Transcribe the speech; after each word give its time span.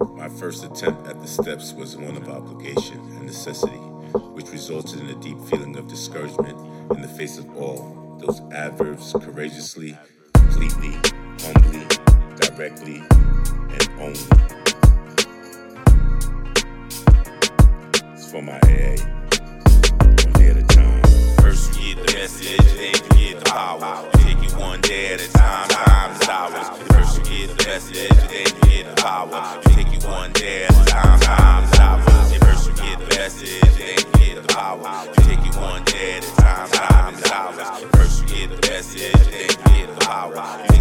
My 0.00 0.28
first 0.28 0.64
attempt 0.64 1.06
at 1.06 1.20
the 1.20 1.28
steps 1.28 1.74
was 1.74 1.94
one 1.96 2.16
of 2.16 2.28
obligation 2.28 2.98
and 2.98 3.26
necessity, 3.26 3.76
which 4.32 4.50
resulted 4.50 5.00
in 5.00 5.10
a 5.10 5.14
deep 5.16 5.38
feeling 5.48 5.76
of 5.76 5.88
discouragement 5.88 6.58
in 6.90 7.02
the 7.02 7.08
face 7.08 7.36
of 7.36 7.54
all 7.56 8.16
those 8.18 8.40
adverbs 8.52 9.12
courageously, 9.20 9.96
completely, 10.32 10.92
humbly, 11.42 11.86
directly, 12.40 13.02
and 13.68 13.88
only. 13.98 14.20
It's 18.14 18.30
for 18.30 18.40
my 18.40 18.58
AA. 18.64 18.96
One 20.24 20.32
day 20.32 20.48
at 20.48 20.56
a 20.56 20.66
time. 20.68 21.02
First 21.42 21.78
you 21.78 21.94
get 21.94 22.06
the 22.06 22.12
message, 22.14 22.56
then 22.74 23.18
you 23.18 23.34
get 23.34 23.44
the 23.44 23.50
power. 23.50 24.10
Take 24.14 24.42
it 24.42 24.52
one 24.56 24.80
day 24.80 25.12
at 25.12 25.20
a 25.20 25.32
time, 25.32 25.68
time 25.68 26.20
is 26.22 26.28
ours. 26.28 26.89
You 27.50 27.56
get 27.56 27.64
the 27.64 27.70
message, 27.70 28.08
then 28.08 28.46
you 28.46 28.84
get 28.84 28.96
the 28.96 29.02
power. 29.02 29.60
Take 29.62 29.92
it 29.92 30.04
one 30.04 30.32
day 30.32 30.66
at 30.66 30.70
a 30.70 30.84
time, 30.84 31.20
time 31.20 31.64
is 31.64 31.80
ours. 31.80 32.36
First 32.38 32.68
you 32.68 32.74
get 32.74 32.98
the 32.98 33.16
message, 33.16 33.60
then 33.60 33.98
you 33.98 34.34
get 34.34 34.46
the 34.46 34.54
power. 34.54 35.12
Take 35.16 35.44
it 35.44 35.56
one 35.56 35.84
day 35.84 36.18
at 36.18 36.24
a 36.24 36.36
time, 36.36 36.68
time 36.70 37.14
is 37.14 37.30
ours. 37.32 37.80
First 37.92 38.22
you 38.22 38.46
get 38.46 38.60
the 38.60 38.68
message, 38.68 39.12
then 39.12 39.74
you 39.74 39.86
get 39.86 39.98
the 39.98 40.06
power. 40.06 40.79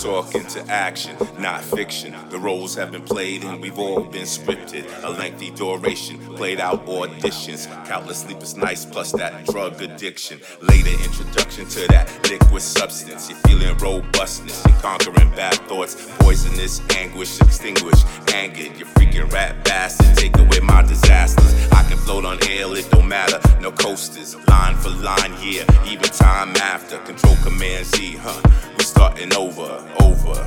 Talk 0.00 0.34
into 0.34 0.64
action, 0.70 1.14
not 1.38 1.62
fiction. 1.62 2.14
The 2.30 2.38
roles 2.38 2.74
have 2.76 2.90
been 2.90 3.02
played 3.02 3.44
and 3.44 3.60
we've 3.60 3.78
all 3.78 4.00
been 4.00 4.24
scripted. 4.24 4.86
A 5.04 5.10
lengthy 5.10 5.50
duration, 5.50 6.18
played 6.36 6.58
out 6.58 6.86
auditions. 6.86 7.66
Countless 7.86 8.20
sleepless 8.20 8.56
nights 8.56 8.86
plus 8.86 9.12
that 9.12 9.44
drug 9.46 9.82
addiction. 9.82 10.40
Later 10.62 10.90
introduction 11.04 11.66
to 11.68 11.86
that 11.88 12.08
liquid 12.30 12.62
substance. 12.62 13.28
You're 13.28 13.38
feeling 13.40 13.76
robustness, 13.76 14.64
you're 14.66 14.78
conquering 14.78 15.30
bad 15.32 15.54
thoughts. 15.68 15.96
Poisonous 16.20 16.80
anguish, 16.96 17.38
extinguish, 17.40 18.02
angered. 18.32 18.78
You're 18.78 18.88
freaking 18.88 19.30
rat 19.30 19.62
bastard, 19.64 20.16
take 20.16 20.38
away 20.38 20.60
my 20.60 20.80
disasters. 20.82 21.70
I 21.72 21.84
can 21.88 21.98
float 21.98 22.24
on 22.24 22.38
air, 22.48 22.74
it 22.74 22.90
don't 22.90 23.06
matter. 23.06 23.38
No 23.60 23.70
coasters, 23.70 24.34
line 24.48 24.76
for 24.76 24.88
line, 24.88 25.34
yeah. 25.42 25.64
Even 25.86 26.04
time 26.04 26.56
after. 26.56 26.98
Control 27.00 27.36
Command 27.42 27.84
Z, 27.84 28.16
huh? 28.16 28.69
Starting 28.90 29.32
over, 29.36 29.70
over. 30.02 30.38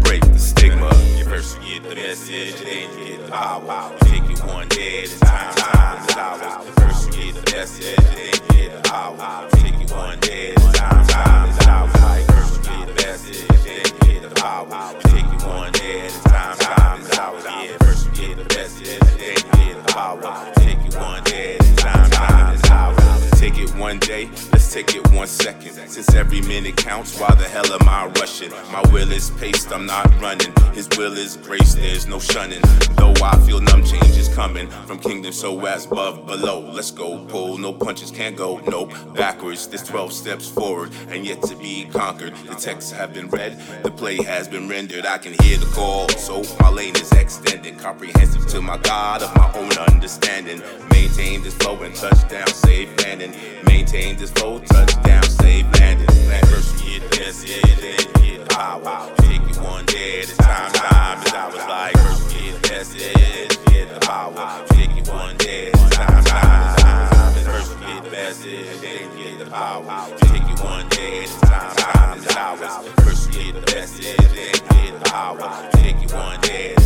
Break 0.00 0.20
the 0.20 0.38
stigma. 0.38 0.90
You 1.16 1.24
first 1.24 1.56
you 1.62 1.80
get 1.80 1.88
the 1.88 1.94
message, 1.94 2.60
then 2.60 2.98
you 2.98 3.16
get 3.16 3.24
the 3.24 3.32
power. 3.32 3.96
Take 4.00 4.28
it 4.28 4.44
one 4.44 4.68
day 4.68 5.04
at 5.04 5.14
a 5.14 5.20
time, 5.20 5.54
time 5.54 6.08
is 6.08 6.16
ours. 6.16 6.68
First 6.74 7.06
you 7.06 7.32
get 7.32 7.42
the 7.42 7.50
message, 7.56 7.96
then 7.96 8.26
you 8.26 8.68
get 8.68 8.82
the 8.82 8.88
power. 8.90 9.48
Take 9.52 9.80
it 9.80 9.90
one 9.90 10.20
day 10.20 10.50
at 10.50 10.58
a 10.58 10.72
time, 10.72 11.06
time 11.06 11.48
is 11.48 11.66
ours. 11.66 12.26
First 12.26 12.56
you 12.56 12.62
get 12.62 12.86
the 12.88 12.94
message, 13.02 13.48
then 13.48 13.86
you 13.86 14.20
get 14.20 14.22
the 14.28 14.34
power. 14.34 15.00
Take 15.00 15.24
it 15.24 15.42
one 15.42 15.72
day 15.72 16.00
at 16.00 16.12
a 16.12 16.22
time, 16.28 16.58
time 16.58 17.00
is 17.00 17.18
ours. 17.18 17.44
Yeah, 17.46 17.76
first 17.80 18.04
you 18.06 18.12
get 18.12 18.36
the 18.36 18.54
message, 18.54 18.98
then 19.16 19.36
you 19.36 19.74
get 19.74 19.86
the 19.86 19.92
power. 19.94 20.52
Take 20.56 20.84
it 20.84 20.94
one 20.94 21.24
day 21.24 21.56
at 21.56 21.64
a 21.64 21.76
time, 21.76 22.10
time 22.10 22.54
is 22.54 22.70
ours. 22.70 23.30
Take 23.40 23.58
it 23.58 23.74
one 23.76 23.98
day, 23.98 24.26
take 24.70 24.94
it 24.94 25.10
one 25.10 25.26
second. 25.26 25.72
Since 25.88 26.14
every 26.14 26.40
minute 26.42 26.76
counts, 26.76 27.18
why 27.18 27.34
the 27.34 27.44
hell 27.44 27.66
am 27.72 27.88
I 27.88 28.06
rushing? 28.20 28.50
My 28.70 28.82
will 28.92 29.10
is 29.10 29.30
paced, 29.30 29.72
I'm 29.72 29.84
not 29.84 30.08
running. 30.20 30.52
His 30.72 30.88
will 30.96 31.16
is 31.16 31.36
grace, 31.38 31.74
there's 31.74 32.06
no 32.06 32.20
shunning. 32.20 32.60
Though 32.96 33.14
I 33.20 33.36
feel 33.44 33.60
numb, 33.60 33.82
change 33.84 34.16
is 34.16 34.28
coming 34.28 34.68
from 34.86 35.00
kingdom 35.00 35.32
so 35.32 35.66
as 35.66 35.86
above, 35.86 36.24
below. 36.24 36.60
Let's 36.60 36.92
go, 36.92 37.24
pull, 37.26 37.58
no 37.58 37.72
punches 37.72 38.12
can't 38.12 38.36
go, 38.36 38.58
no 38.58 38.86
backwards. 39.12 39.66
There's 39.66 39.82
12 39.82 40.12
steps 40.12 40.48
forward 40.48 40.92
and 41.08 41.26
yet 41.26 41.42
to 41.42 41.56
be 41.56 41.86
conquered. 41.86 42.36
The 42.36 42.54
texts 42.54 42.92
have 42.92 43.12
been 43.12 43.28
read, 43.28 43.60
the 43.82 43.90
play 43.90 44.22
has 44.22 44.46
been 44.46 44.68
rendered. 44.68 45.04
I 45.04 45.18
can 45.18 45.34
hear 45.42 45.58
the 45.58 45.66
call, 45.74 46.08
so 46.10 46.44
my 46.60 46.70
lane 46.70 46.94
is 46.94 47.10
extended, 47.12 47.76
comprehensive 47.78 48.46
to 48.48 48.62
my 48.62 48.78
God 48.78 49.22
of 49.22 49.34
my 49.34 49.52
own 49.54 49.72
understanding. 49.92 50.62
Maintain 50.92 51.42
this 51.42 51.54
flow 51.54 51.82
and 51.82 51.94
touchdown, 51.94 52.46
save 52.46 52.96
landing. 52.98 53.34
Maintain 53.64 54.16
this 54.16 54.30
flow, 54.30 54.59
touchdown. 54.66 55.22
First 55.22 56.84
you 56.84 57.00
get 57.00 57.10
the 57.10 57.20
message, 57.20 57.62
then 57.80 58.24
you 58.24 58.38
the 58.38 58.46
power. 58.46 59.12
Take 59.18 59.42
it 59.42 59.56
one 59.58 59.86
day 59.86 60.20
at 60.20 60.32
a 60.32 60.36
time, 60.36 60.72
time 60.72 61.22
is 61.26 61.32
ours. 61.32 61.54
Like 61.68 61.96
first 61.98 62.34
you 62.34 62.52
get 62.52 62.62
the 62.62 62.68
message, 62.68 63.58
you 63.58 63.72
get 63.72 63.94
the 63.94 64.06
power. 64.06 64.64
Take 64.68 64.96
it 64.96 65.08
one 65.08 65.36
day 65.38 65.68
at 65.68 65.74
a 65.74 65.90
time, 65.90 66.24
time. 66.24 67.32
First 67.44 67.72
you 67.72 67.86
get 67.86 68.04
the 68.04 68.10
message, 68.10 68.80
then 68.80 69.18
you 69.18 69.24
get 69.24 69.38
the 69.38 69.50
power. 69.50 70.08
Take 70.18 70.42
it 70.42 70.60
one 70.64 70.88
day 70.88 71.24
at 71.24 71.30
a 71.30 71.40
time, 71.40 71.76
time 71.76 72.18
is 72.18 72.36
ours. 72.36 72.88
First 73.04 73.34
you 73.34 73.52
get 73.52 73.66
the 73.66 73.74
message, 73.74 74.16
then 74.16 74.36
you 74.36 74.90
get 74.90 75.04
the 75.04 75.10
power. 75.10 75.70
Take 75.72 76.02
it 76.02 76.12
one 76.12 76.40
day 76.40 76.79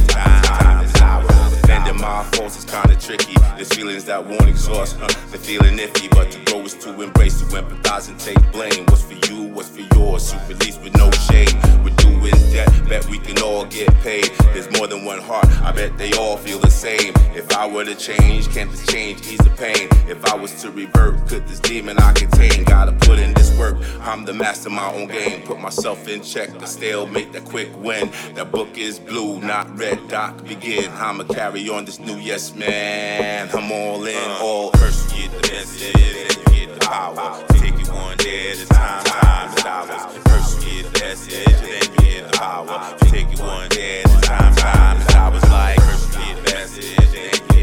My 2.01 2.23
faults 2.33 2.59
is 2.59 2.65
kinda 2.65 2.97
tricky. 2.97 3.35
There's 3.57 3.73
feelings 3.73 4.05
that 4.05 4.25
won't 4.25 4.49
exhaust, 4.49 4.97
huh? 4.99 5.09
They're 5.31 5.41
feeling 5.41 5.79
iffy, 5.79 6.11
but 6.11 6.31
to 6.33 6.39
grow 6.45 6.61
is 6.63 6.75
to 6.75 7.01
embrace, 7.01 7.39
to 7.41 7.45
empathize 7.47 8.09
and 8.09 8.19
take 8.19 8.41
blame. 8.53 8.85
What's 8.87 9.03
for 9.03 9.15
you, 9.31 9.45
what's 9.55 9.69
for 9.69 9.83
yours? 9.95 10.33
To 10.33 10.39
release 10.49 10.79
with 10.79 10.97
no 10.97 11.11
shame. 11.11 11.55
We're 11.85 11.97
doing 11.97 12.35
that, 12.53 12.71
bet 12.89 13.07
we 13.09 13.19
can 13.19 13.41
all 13.43 13.65
get 13.65 13.93
paid. 14.03 14.31
There's 14.55 14.71
more 14.79 14.87
than 14.87 15.05
one 15.05 15.19
heart, 15.19 15.49
I 15.63 15.73
bet 15.73 15.99
they 15.99 16.13
all 16.13 16.37
feel 16.37 16.61
the 16.61 16.71
same. 16.71 17.13
If 17.35 17.57
I 17.57 17.67
were 17.67 17.85
to 17.85 17.97
change, 17.97 18.49
can't 18.51 18.71
this 18.71 18.87
change 18.87 19.27
ease 19.27 19.41
the 19.41 19.51
pain? 19.51 19.89
If 20.09 20.25
I 20.27 20.37
was 20.37 20.63
to 20.63 20.71
revert, 20.71 21.27
could 21.27 21.45
this 21.49 21.59
demon 21.59 21.99
I 21.99 22.13
contain? 22.13 22.63
Gotta 22.63 22.93
put 22.93 23.19
in 23.19 23.35
this 23.35 23.53
work. 23.59 23.77
I'm 24.01 24.25
the 24.25 24.33
master 24.33 24.69
of 24.69 24.75
my 24.75 24.93
own 24.93 25.09
game. 25.09 25.43
Put 25.43 25.59
myself 25.59 26.07
in 26.07 26.23
check, 26.23 26.57
the 26.57 26.67
stalemate, 26.67 27.33
that 27.33 27.45
quick 27.47 27.69
win. 27.79 28.13
That 28.35 28.53
book 28.53 28.79
is 28.79 29.01
blue, 29.01 29.41
not 29.41 29.77
red. 29.77 30.07
Doc, 30.07 30.45
begin. 30.45 30.89
I'ma 30.93 31.25
carry 31.25 31.69
on 31.69 31.85
this 31.85 31.99
new 31.99 32.17
yes 32.19 32.55
man. 32.55 33.51
I'm 33.53 33.73
all 33.73 34.07
in, 34.07 34.15
uh. 34.15 34.39
all 34.41 34.71
First 34.75 35.11
get 35.17 35.33
the 35.33 35.49
message, 35.51 35.93
then 35.95 36.55
you 36.55 36.67
get 36.67 36.79
the 36.79 36.87
power. 36.87 37.45
Take 37.55 37.75
it 37.75 37.89
one 37.89 38.17
day 38.19 38.53
at 38.53 38.63
a 38.63 38.67
time, 38.67 39.05
time 39.05 39.59
is 39.59 39.65
ours. 39.65 40.17
First 40.29 40.65
you 40.65 40.83
get 40.85 40.93
the 40.93 41.01
message, 41.01 41.45
then 41.45 42.07
you 42.07 42.21
get 42.21 42.31
the 42.31 42.39
power. 42.39 42.97
Take 43.11 43.33
it 43.33 43.41
one 43.41 43.69
day 43.71 44.04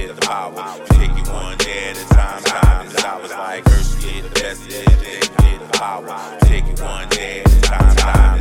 get 0.08 0.16
the 0.16 0.26
power. 0.26 0.86
Take 0.90 1.12
it 1.12 1.28
one 1.28 1.58
day 1.58 1.90
at 1.90 1.98
a 1.98 2.06
time, 2.14 2.44
time 2.44 2.88
is 2.88 2.96
ours. 3.04 3.32
Like 3.32 3.64
get 3.66 4.34
the 4.34 4.42
message, 4.42 4.86
then 4.86 5.22
get 5.38 5.72
the 5.72 5.78
power. 5.78 6.02
One 6.82 7.10
day 7.10 7.42
at 7.42 7.54
a 7.54 7.62
time, 7.62 7.96
time. 7.96 8.32